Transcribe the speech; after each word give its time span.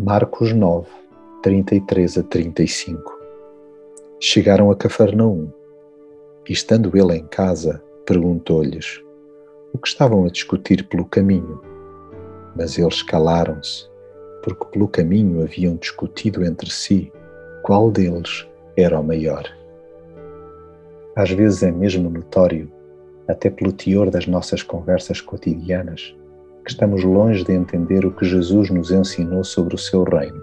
Marcos 0.00 0.52
9, 0.52 0.86
33 1.42 2.18
a 2.18 2.22
35 2.22 3.18
Chegaram 4.20 4.70
a 4.70 4.76
Cafarnaum 4.76 5.50
e, 6.48 6.52
estando 6.52 6.96
ele 6.96 7.16
em 7.16 7.26
casa, 7.26 7.82
perguntou-lhes 8.06 9.02
o 9.74 9.78
que 9.78 9.88
estavam 9.88 10.24
a 10.24 10.28
discutir 10.28 10.86
pelo 10.86 11.04
caminho. 11.04 11.60
Mas 12.54 12.78
eles 12.78 13.02
calaram-se, 13.02 13.90
porque 14.44 14.66
pelo 14.66 14.86
caminho 14.86 15.42
haviam 15.42 15.74
discutido 15.74 16.44
entre 16.44 16.70
si 16.70 17.12
qual 17.64 17.90
deles 17.90 18.46
era 18.76 19.00
o 19.00 19.04
maior. 19.04 19.52
Às 21.16 21.30
vezes 21.32 21.64
é 21.64 21.72
mesmo 21.72 22.08
notório, 22.08 22.70
até 23.26 23.50
pelo 23.50 23.72
teor 23.72 24.10
das 24.10 24.28
nossas 24.28 24.62
conversas 24.62 25.20
cotidianas, 25.20 26.16
que 26.68 26.72
estamos 26.72 27.02
longe 27.02 27.42
de 27.44 27.54
entender 27.54 28.04
o 28.04 28.10
que 28.10 28.26
Jesus 28.26 28.68
nos 28.68 28.90
ensinou 28.90 29.42
sobre 29.42 29.74
o 29.74 29.78
seu 29.78 30.04
reino. 30.04 30.38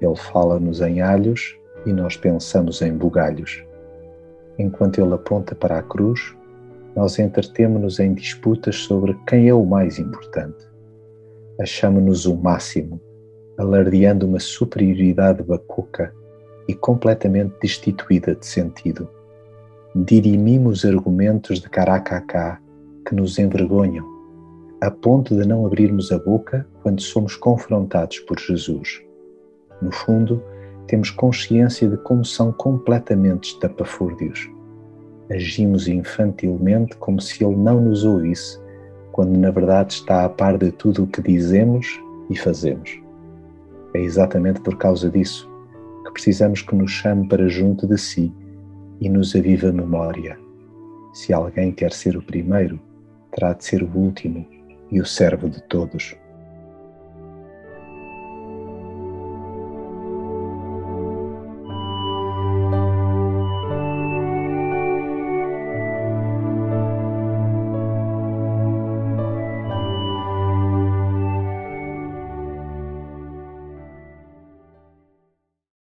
Ele 0.00 0.14
fala-nos 0.14 0.80
em 0.80 1.00
alhos 1.00 1.58
e 1.84 1.92
nós 1.92 2.16
pensamos 2.16 2.80
em 2.80 2.96
bugalhos. 2.96 3.64
Enquanto 4.56 5.00
ele 5.00 5.12
aponta 5.12 5.52
para 5.52 5.78
a 5.78 5.82
cruz, 5.82 6.32
nós 6.94 7.18
entretemos-nos 7.18 7.98
em 7.98 8.14
disputas 8.14 8.76
sobre 8.76 9.18
quem 9.26 9.48
é 9.48 9.54
o 9.54 9.66
mais 9.66 9.98
importante. 9.98 10.64
Achamos-nos 11.60 12.24
o 12.24 12.36
máximo, 12.36 13.00
alardeando 13.58 14.28
uma 14.28 14.38
superioridade 14.38 15.42
bacuca 15.42 16.14
e 16.68 16.74
completamente 16.74 17.52
destituída 17.60 18.36
de 18.36 18.46
sentido. 18.46 19.10
Dirimimos 19.92 20.84
argumentos 20.84 21.58
de 21.58 21.68
caracacá 21.68 22.60
que 23.04 23.12
nos 23.12 23.40
envergonham 23.40 24.15
a 24.80 24.90
ponto 24.90 25.34
de 25.34 25.46
não 25.46 25.64
abrirmos 25.64 26.12
a 26.12 26.18
boca 26.18 26.66
quando 26.82 27.00
somos 27.00 27.34
confrontados 27.34 28.18
por 28.20 28.38
Jesus. 28.38 29.02
No 29.80 29.90
fundo, 29.90 30.42
temos 30.86 31.10
consciência 31.10 31.88
de 31.88 31.96
como 31.96 32.24
são 32.24 32.52
completamente 32.52 33.54
estapafúrdios. 33.54 34.50
Agimos 35.30 35.88
infantilmente 35.88 36.96
como 36.98 37.20
se 37.20 37.42
Ele 37.42 37.56
não 37.56 37.80
nos 37.80 38.04
ouvisse, 38.04 38.60
quando 39.12 39.36
na 39.38 39.50
verdade 39.50 39.94
está 39.94 40.24
a 40.24 40.28
par 40.28 40.58
de 40.58 40.70
tudo 40.70 41.04
o 41.04 41.06
que 41.06 41.22
dizemos 41.22 42.00
e 42.28 42.36
fazemos. 42.36 43.00
É 43.94 44.00
exatamente 44.00 44.60
por 44.60 44.76
causa 44.76 45.10
disso 45.10 45.50
que 46.04 46.12
precisamos 46.12 46.60
que 46.60 46.76
nos 46.76 46.90
chame 46.90 47.26
para 47.28 47.48
junto 47.48 47.86
de 47.86 47.98
si 47.98 48.32
e 49.00 49.08
nos 49.08 49.34
aviva 49.34 49.70
a 49.70 49.72
memória. 49.72 50.38
Se 51.14 51.32
alguém 51.32 51.72
quer 51.72 51.92
ser 51.92 52.16
o 52.16 52.22
primeiro, 52.22 52.78
terá 53.32 53.54
de 53.54 53.64
ser 53.64 53.82
o 53.82 53.90
último 53.96 54.46
e 54.90 55.00
o 55.00 55.04
servo 55.04 55.48
de 55.48 55.62
todos. 55.62 56.16